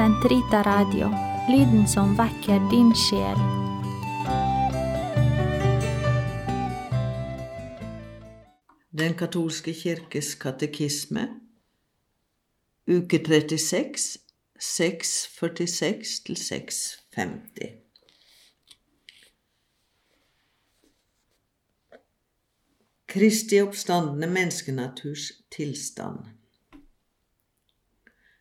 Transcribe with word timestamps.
Sentrita 0.00 0.62
Radio, 0.62 1.10
lyden 1.48 1.88
som 1.88 2.14
vekker 2.16 2.62
din 2.70 2.94
sjel. 2.96 3.40
Den 8.96 9.12
katolske 9.20 9.74
kirkes 9.76 10.30
katekisme, 10.40 11.26
uke 12.88 13.20
36, 13.28 14.24
646 14.56 16.16
til 16.24 16.42
650. 16.46 17.76
Kristi 23.06 23.60
oppstandende 23.60 24.32
menneskenaturs 24.32 25.32
tilstand. 25.52 26.39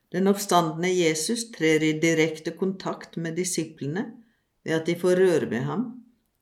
Den 0.10 0.28
oppstandende 0.28 0.90
Jesus 0.90 1.52
trer 1.54 1.84
i 1.86 1.92
direkte 2.02 2.52
kontakt 2.58 3.18
med 3.18 3.36
disiplene 3.38 4.06
ved 4.64 4.80
at 4.80 4.88
de 4.90 4.96
får 4.98 5.22
røre 5.22 5.50
ved 5.52 5.68
ham 5.68 5.86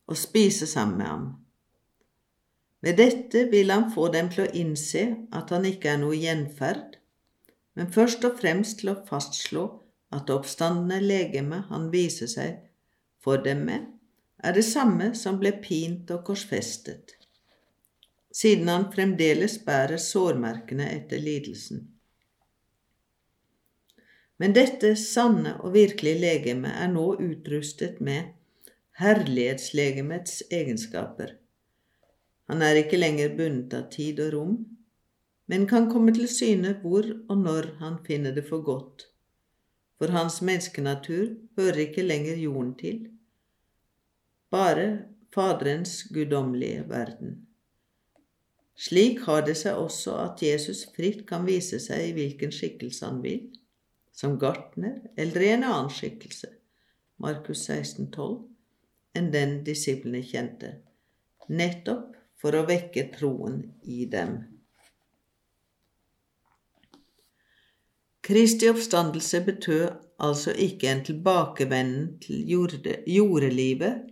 og 0.08 0.16
spise 0.16 0.66
sammen 0.66 0.96
med 0.98 1.06
ham. 1.06 1.26
Med 2.80 2.96
dette 2.96 3.44
vil 3.50 3.70
han 3.70 3.90
få 3.92 4.08
dem 4.14 4.30
til 4.32 4.46
å 4.46 4.52
innse 4.56 5.04
at 5.34 5.50
han 5.52 5.66
ikke 5.68 5.90
er 5.92 6.00
noe 6.00 6.16
gjenferd, 6.16 6.96
men 7.76 7.92
først 7.92 8.24
og 8.24 8.38
fremst 8.40 8.80
til 8.80 8.92
å 8.94 9.00
fastslå 9.08 9.66
at 10.14 10.24
det 10.26 10.36
oppstandende 10.38 11.02
legeme 11.04 11.64
han 11.68 11.90
viser 11.92 12.30
seg 12.30 12.62
for 13.22 13.42
dem 13.44 13.66
med, 13.68 13.84
er 14.38 14.54
det 14.54 14.64
samme 14.64 15.10
som 15.18 15.40
ble 15.42 15.52
pint 15.60 16.10
og 16.14 16.22
korsfestet, 16.30 17.16
siden 18.32 18.70
han 18.70 18.88
fremdeles 18.94 19.58
bærer 19.66 19.98
sårmerkene 20.00 20.86
etter 20.94 21.20
lidelsen. 21.20 21.97
Men 24.38 24.54
dette 24.54 24.94
sanne 24.96 25.56
og 25.58 25.74
virkelige 25.74 26.20
legeme 26.22 26.70
er 26.70 26.90
nå 26.92 27.10
utrustet 27.18 27.98
med 28.04 28.34
herlighetslegemets 28.98 30.44
egenskaper. 30.50 31.34
Han 32.48 32.62
er 32.62 32.80
ikke 32.80 33.00
lenger 33.00 33.34
bundet 33.38 33.74
av 33.76 33.88
tid 33.92 34.22
og 34.24 34.32
rom, 34.34 34.54
men 35.50 35.66
kan 35.68 35.88
komme 35.90 36.14
til 36.14 36.28
syne 36.30 36.76
hvor 36.82 37.06
og 37.28 37.36
når 37.42 37.72
han 37.82 37.98
finner 38.06 38.34
det 38.36 38.46
for 38.48 38.62
godt, 38.64 39.08
for 39.98 40.14
hans 40.14 40.40
menneskenatur 40.44 41.34
hører 41.58 41.84
ikke 41.88 42.06
lenger 42.06 42.38
jorden 42.38 42.74
til, 42.80 43.06
bare 44.50 44.88
Faderens 45.34 46.06
guddommelige 46.14 46.86
verden. 46.88 47.34
Slik 48.78 49.20
har 49.26 49.42
det 49.44 49.58
seg 49.60 49.76
også 49.76 50.14
at 50.22 50.42
Jesus 50.42 50.86
fritt 50.94 51.26
kan 51.28 51.44
vise 51.46 51.80
seg 51.82 52.06
i 52.06 52.14
hvilken 52.16 52.54
skikkelse 52.54 53.04
han 53.04 53.18
vil, 53.22 53.42
som 54.18 54.38
gartner 54.38 55.00
eller 55.16 55.40
i 55.40 55.50
en 55.54 55.64
annen 55.64 55.90
skikkelse, 55.94 56.48
Markus 57.22 57.66
16, 57.68 58.10
12, 58.10 58.38
enn 59.14 59.28
den 59.30 59.52
disiplene 59.66 60.24
kjente, 60.26 60.72
nettopp 61.46 62.16
for 62.42 62.58
å 62.58 62.64
vekke 62.66 63.04
troen 63.14 63.60
i 63.86 64.06
dem. 64.10 64.40
Kristi 68.26 68.68
oppstandelse 68.68 69.40
betød 69.46 69.86
altså 70.20 70.52
ikke 70.66 70.90
en 70.90 71.04
tilbakevenden 71.06 72.10
til 72.20 72.42
jorde, 72.50 72.98
jordelivet, 73.06 74.02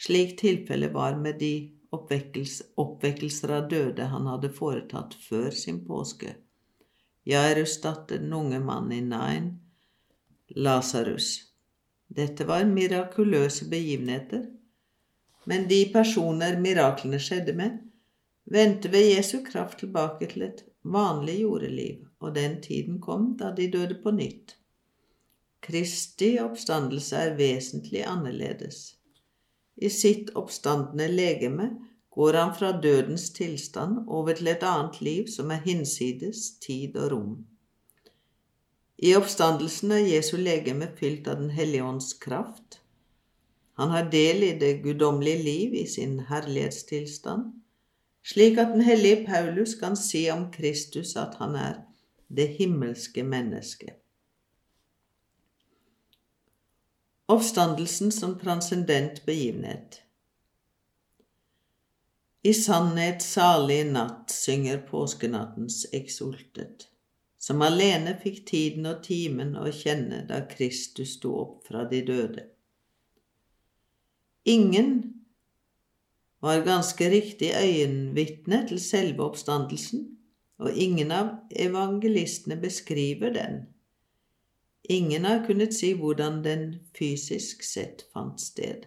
slik 0.00 0.38
tilfellet 0.40 0.96
var 0.96 1.20
med 1.20 1.38
de 1.44 1.52
oppvekkelser 1.94 3.52
av 3.54 3.68
døde 3.70 4.08
han 4.10 4.32
hadde 4.32 4.50
foretatt 4.56 5.14
før 5.28 5.52
sin 5.54 5.84
påske. 5.86 6.34
Jairus 7.24 7.80
datter, 7.80 8.18
den 8.18 8.32
unge 8.32 8.60
mannen 8.60 8.92
i 8.92 9.00
Nain, 9.00 9.60
Lasarus. 10.48 11.38
Dette 12.06 12.44
var 12.44 12.64
mirakuløse 12.68 13.68
begivenheter, 13.70 14.44
men 15.44 15.68
de 15.68 15.80
personer 15.92 16.58
miraklene 16.60 17.18
skjedde 17.20 17.54
med, 17.56 17.78
vendte 18.44 18.90
ved 18.92 19.08
Jesu 19.14 19.38
kraft 19.44 19.80
tilbake 19.80 20.28
til 20.32 20.44
et 20.48 20.64
vanlig 20.84 21.40
jordeliv, 21.40 22.04
og 22.20 22.34
den 22.36 22.60
tiden 22.62 23.00
kom 23.00 23.32
da 23.40 23.50
de 23.56 23.70
døde 23.72 23.96
på 24.02 24.12
nytt. 24.12 24.56
Kristi 25.64 26.34
oppstandelse 26.42 27.16
er 27.16 27.38
vesentlig 27.38 28.04
annerledes. 28.04 28.98
I 29.76 29.88
sitt 29.88 30.34
oppstandende 30.36 31.08
legeme 31.08 31.70
går 32.14 32.32
han 32.32 32.54
fra 32.54 32.70
dødens 32.80 33.30
tilstand 33.30 34.04
over 34.06 34.34
til 34.38 34.48
et 34.52 34.62
annet 34.62 35.00
liv 35.00 35.26
som 35.36 35.50
er 35.50 35.64
hinsides 35.64 36.50
tid 36.62 36.96
og 36.96 37.10
rom. 37.12 37.34
I 38.98 39.16
oppstandelsen 39.18 39.90
er 39.92 40.06
Jesu 40.06 40.36
legeme 40.38 40.88
fylt 40.98 41.26
av 41.28 41.40
Den 41.42 41.50
hellige 41.50 41.84
ånds 41.84 42.12
kraft. 42.14 42.78
Han 43.74 43.90
har 43.90 44.10
del 44.10 44.42
i 44.46 44.52
det 44.58 44.82
guddommelige 44.84 45.42
liv 45.42 45.74
i 45.74 45.86
sin 45.90 46.20
herlighetstilstand, 46.28 47.50
slik 48.22 48.58
at 48.58 48.70
den 48.76 48.86
hellige 48.86 49.26
Paulus 49.26 49.74
kan 49.74 49.96
si 49.98 50.28
om 50.30 50.46
Kristus 50.52 51.16
at 51.16 51.34
han 51.42 51.58
er 51.58 51.82
det 52.30 52.48
himmelske 52.60 53.26
mennesket. 53.26 53.98
Oppstandelsen 57.28 58.12
som 58.12 58.38
transcendent 58.38 59.24
begivenhet. 59.26 60.03
I 62.44 62.52
sannhet 62.54 63.22
salig 63.22 63.86
natt 63.88 64.30
synger 64.30 64.82
påskenattens 64.90 65.86
eksultet, 65.96 66.88
som 67.40 67.62
alene 67.64 68.12
fikk 68.20 68.42
tiden 68.50 68.84
og 68.90 69.00
timen 69.06 69.54
å 69.56 69.70
kjenne 69.72 70.18
da 70.28 70.42
Kristus 70.50 71.14
sto 71.16 71.32
opp 71.40 71.62
fra 71.70 71.86
de 71.88 72.02
døde. 72.04 72.44
Ingen 74.44 74.90
var 76.44 76.60
ganske 76.68 77.08
riktig 77.08 77.54
øyenvitne 77.56 78.66
til 78.68 78.80
selve 78.82 79.24
oppstandelsen, 79.24 80.10
og 80.60 80.76
ingen 80.76 81.16
av 81.16 81.32
evangelistene 81.56 82.60
beskriver 82.60 83.32
den. 83.32 83.62
Ingen 84.92 85.24
har 85.24 85.46
kunnet 85.46 85.72
si 85.72 85.94
hvordan 85.96 86.42
den 86.44 86.74
fysisk 86.92 87.64
sett 87.64 88.04
fant 88.12 88.44
sted. 88.44 88.84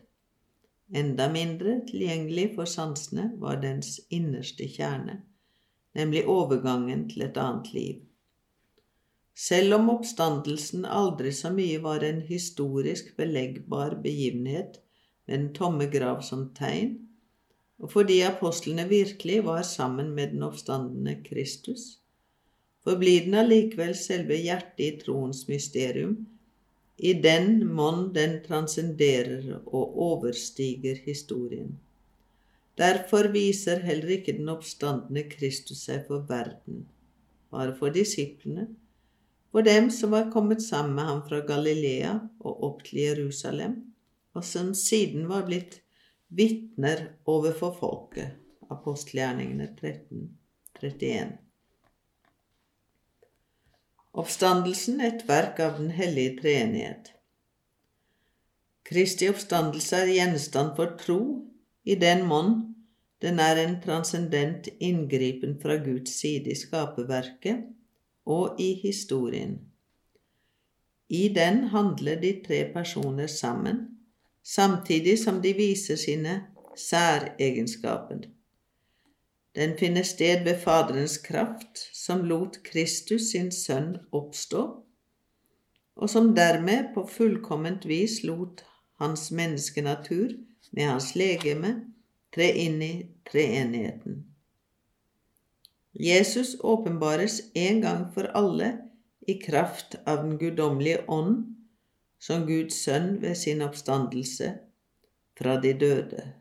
Enda 0.95 1.27
mindre 1.27 1.81
tilgjengelig 1.87 2.53
for 2.55 2.69
sansene 2.69 3.31
var 3.41 3.59
dens 3.59 3.97
innerste 4.13 4.69
kjerne, 4.71 5.17
nemlig 5.97 6.23
overgangen 6.31 7.09
til 7.11 7.25
et 7.25 7.39
annet 7.41 7.73
liv. 7.75 7.97
Selv 9.37 9.75
om 9.75 9.91
oppstandelsen 9.93 10.85
aldri 10.87 11.33
så 11.35 11.51
mye 11.53 11.81
var 11.83 12.05
en 12.07 12.21
historisk 12.25 13.11
beleggbar 13.19 13.99
begivenhet 14.01 14.79
med 15.27 15.35
den 15.35 15.51
tomme 15.53 15.89
grav 15.91 16.23
som 16.25 16.47
tegn, 16.57 16.95
og 17.77 17.91
fordi 17.91 18.21
apostlene 18.25 18.87
virkelig 18.89 19.43
var 19.45 19.61
sammen 19.67 20.15
med 20.15 20.33
den 20.33 20.47
oppstandende 20.47 21.19
Kristus, 21.27 21.99
forblir 22.81 23.27
den 23.27 23.35
allikevel 23.43 23.93
selve 23.99 24.39
hjertet 24.39 24.85
i 24.87 24.91
troens 25.03 25.43
mysterium, 25.51 26.15
i 26.97 27.13
den 27.13 27.61
monn 27.77 28.09
den 28.13 28.39
transcenderer 28.45 29.59
og 29.65 29.97
overstiger 30.07 30.97
historien. 31.05 31.75
Derfor 32.77 33.29
viser 33.33 33.81
heller 33.85 34.17
ikke 34.17 34.35
den 34.37 34.49
oppstandende 34.53 35.23
Kristus 35.29 35.85
seg 35.87 36.05
for 36.09 36.25
verden, 36.29 36.85
bare 37.53 37.73
for 37.77 37.93
disiplene, 37.93 38.67
for 39.53 39.65
dem 39.65 39.89
som 39.93 40.13
var 40.13 40.29
kommet 40.33 40.61
sammen 40.61 40.97
med 40.97 41.09
ham 41.09 41.23
fra 41.29 41.41
Galilea 41.45 42.13
og 42.39 42.63
opp 42.69 42.83
til 42.85 43.01
Jerusalem, 43.05 43.79
og 44.37 44.45
som 44.45 44.73
siden 44.77 45.25
var 45.29 45.47
blitt 45.47 45.79
vitner 46.29 47.07
overfor 47.25 47.73
folket. 47.79 48.37
Apostelgjerningene 48.69 49.69
13, 49.79 50.27
31. 50.83 51.46
Oppstandelsen 54.17 55.01
et 55.05 55.27
verk 55.29 55.59
av 55.61 55.77
Den 55.77 55.91
hellige 55.93 56.39
treenighet. 56.39 57.11
Kristi 58.87 59.27
oppstandelse 59.29 59.99
er 60.01 60.13
gjenstand 60.15 60.73
for 60.77 60.95
tro 60.97 61.19
i 61.85 61.97
den 62.01 62.23
monn 62.25 62.55
den 63.21 63.39
er 63.41 63.59
en 63.61 63.75
transcendent 63.81 64.69
inngripen 64.79 65.55
fra 65.61 65.77
Guds 65.81 66.13
side 66.21 66.51
i 66.53 66.57
skaperverket 66.57 67.63
og 68.25 68.61
i 68.61 68.73
historien. 68.81 69.57
I 71.09 71.27
den 71.33 71.63
handler 71.73 72.21
de 72.21 72.33
tre 72.45 72.59
personer 72.73 73.27
sammen, 73.27 73.85
samtidig 74.43 75.17
som 75.19 75.41
de 75.41 75.53
viser 75.57 75.95
sine 75.95 76.39
særegenskaper. 76.75 78.27
Den 79.57 79.73
finner 79.77 80.03
sted 80.05 80.43
ved 80.45 80.59
Faderens 80.61 81.17
kraft, 81.17 81.79
som 81.93 82.25
lot 82.29 82.59
Kristus 82.63 83.31
sin 83.31 83.49
sønn 83.51 83.95
oppstå, 84.13 84.63
og 85.97 86.09
som 86.13 86.35
dermed 86.37 86.91
på 86.93 87.07
fullkomment 87.09 87.87
vis 87.89 88.19
lot 88.23 88.61
hans 89.01 89.31
menneskenatur 89.31 90.35
med 90.71 90.91
hans 90.91 91.15
legeme 91.17 91.73
tre 92.35 92.51
inn 92.67 92.81
i 92.85 92.93
treenigheten. 93.31 94.21
Jesus 95.97 96.53
åpenbares 96.61 97.41
en 97.57 97.81
gang 97.81 98.07
for 98.13 98.29
alle 98.37 98.75
i 99.25 99.39
kraft 99.41 99.97
av 100.05 100.21
den 100.21 100.37
guddommelige 100.37 101.01
ånd 101.09 101.47
som 102.21 102.45
Guds 102.45 102.77
sønn 102.85 103.15
ved 103.21 103.33
sin 103.35 103.65
oppstandelse 103.65 104.53
fra 105.37 105.57
de 105.61 105.73
døde. 105.73 106.33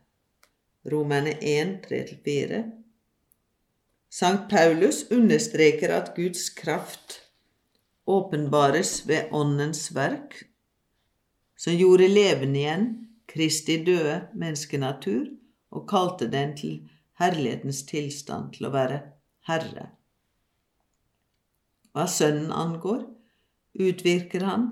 Romerne 0.85 1.33
1, 1.41 1.79
3-4. 1.89 2.76
Sankt 4.17 4.49
Paulus 4.49 5.03
understreker 5.11 5.93
at 5.93 6.15
Guds 6.17 6.49
kraft 6.57 7.21
åpenbares 8.07 9.03
ved 9.09 9.29
Åndens 9.33 9.91
verk, 9.95 10.39
som 11.57 11.77
gjorde 11.77 12.07
levende 12.09 12.63
igjen 12.63 12.87
Kristi 13.29 13.77
døde 13.85 14.15
menneskenatur 14.33 15.27
og 15.71 15.85
kalte 15.91 16.31
den 16.33 16.55
til 16.57 16.79
herlighetens 17.21 17.83
tilstand, 17.91 18.55
til 18.57 18.71
å 18.71 18.73
være 18.73 19.03
Herre. 19.51 19.91
Hva 21.93 22.07
Sønnen 22.09 22.49
angår, 22.57 23.05
utvirker 23.77 24.49
han 24.49 24.67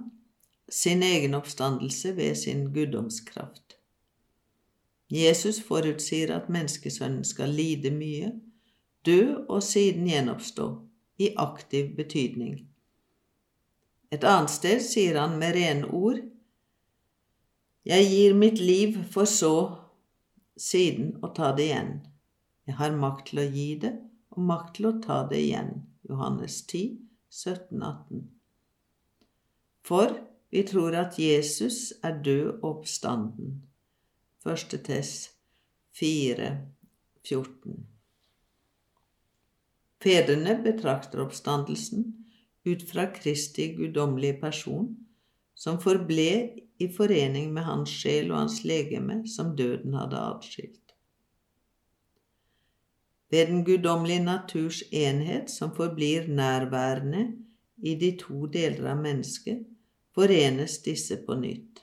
sin 0.72 1.04
egen 1.04 1.36
oppstandelse 1.36 2.14
ved 2.16 2.40
sin 2.46 2.70
guddomskraft. 2.72 3.76
Jesus 5.12 5.60
forutsier 5.60 6.32
at 6.32 6.48
menneskesønnen 6.48 7.28
skal 7.28 7.52
lide 7.52 7.92
mye, 7.92 8.32
dø 9.06 9.44
og 9.48 9.62
siden 9.62 10.08
gjenoppstå, 10.08 10.68
i 11.18 11.30
aktiv 11.38 11.92
betydning. 11.96 12.56
Et 14.10 14.24
annet 14.26 14.50
sted 14.50 14.82
sier 14.82 15.18
han 15.20 15.36
med 15.38 15.54
rene 15.54 15.90
ord 15.94 16.20
Jeg 17.84 18.08
gir 18.08 18.34
mitt 18.34 18.58
liv 18.58 18.96
for 19.12 19.28
så 19.28 19.54
siden 20.56 21.18
å 21.22 21.28
ta 21.36 21.50
det 21.56 21.66
igjen. 21.68 21.90
Jeg 22.64 22.78
har 22.78 22.96
makt 22.96 23.28
til 23.30 23.42
å 23.42 23.48
gi 23.52 23.68
det 23.82 23.92
og 24.34 24.46
makt 24.48 24.76
til 24.78 24.88
å 24.88 24.94
ta 25.04 25.18
det 25.28 25.42
igjen. 25.44 25.72
Johannes 26.08 26.62
10, 26.66 26.96
17, 27.28 27.82
18. 27.82 28.24
For 29.84 30.16
vi 30.54 30.62
tror 30.64 30.96
at 30.96 31.18
Jesus 31.20 31.92
er 32.02 32.20
død 32.24 32.64
oppstanden. 32.64 33.58
Første 34.44 34.78
Tess 34.78 35.34
4, 36.00 36.50
14. 37.24 37.93
Fedrene 40.04 40.58
betrakter 40.60 41.22
oppstandelsen 41.24 42.04
ut 42.68 42.82
fra 42.90 43.06
Kristi 43.14 43.70
guddommelige 43.78 44.36
person, 44.42 44.90
som 45.54 45.78
forble 45.80 46.32
i 46.78 46.88
forening 46.92 47.52
med 47.54 47.64
hans 47.64 47.92
sjel 48.02 48.32
og 48.32 48.42
hans 48.42 48.58
legeme, 48.68 49.22
som 49.28 49.54
døden 49.56 49.96
hadde 49.96 50.20
atskilt. 50.20 50.92
Ved 53.32 53.48
den 53.48 53.64
guddommelige 53.64 54.26
naturs 54.26 54.82
enhet, 54.92 55.48
som 55.50 55.72
forblir 55.76 56.28
nærværende 56.28 57.24
i 57.80 57.96
de 57.98 58.12
to 58.20 58.44
deler 58.46 58.92
av 58.92 59.00
mennesket, 59.00 59.64
forenes 60.14 60.78
disse 60.84 61.16
på 61.24 61.40
nytt. 61.40 61.80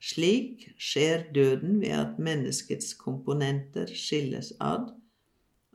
Slik 0.00 0.70
skjer 0.80 1.28
døden 1.36 1.76
ved 1.84 1.92
at 2.00 2.18
menneskets 2.18 2.94
komponenter 2.98 3.92
skilles 3.92 4.54
ad, 4.60 4.94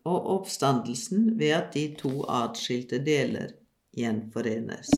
og 0.09 0.29
oppstandelsen 0.35 1.33
ved 1.39 1.53
at 1.59 1.73
de 1.75 1.85
to 1.99 2.23
atskilte 2.41 2.99
deler 3.05 3.53
gjenforenes. 3.97 4.89